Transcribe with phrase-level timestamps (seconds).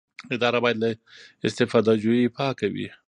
[0.35, 0.89] اداره باید له
[1.47, 2.87] استفاده جویۍ پاکه وي.